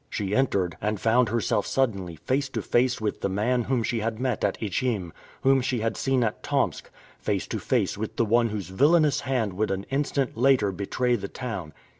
She 0.09 0.33
entered, 0.35 0.77
and 0.81 0.99
found 0.99 1.29
herself 1.29 1.67
suddenly 1.67 2.15
face 2.15 2.49
to 2.49 2.63
face 2.63 2.99
with 2.99 3.21
the 3.21 3.29
man 3.29 3.65
whom 3.65 3.83
she 3.83 3.99
had 3.99 4.19
met 4.19 4.43
at 4.43 4.57
Ichim, 4.59 5.11
whom 5.43 5.61
she 5.61 5.81
had 5.81 5.95
seen 5.95 6.23
at 6.23 6.41
Tomsk; 6.41 6.89
face 7.19 7.45
to 7.49 7.59
face 7.59 7.99
with 7.99 8.15
the 8.15 8.25
one 8.25 8.49
whose 8.49 8.69
villainous 8.69 9.19
hand 9.19 9.53
would 9.53 9.69
an 9.69 9.83
instant 9.91 10.35
later 10.35 10.71
betray 10.71 11.15
the 11.15 11.27
town! 11.27 11.71